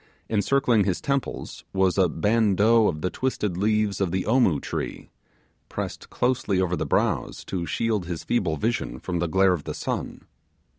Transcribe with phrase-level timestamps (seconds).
[0.31, 5.11] Encircling his temples was a bandeau of the twisted leaves of the Omoo tree,
[5.69, 9.75] pressed closely over the brows to shield his feeble vision from the glare of the
[9.75, 10.25] sun.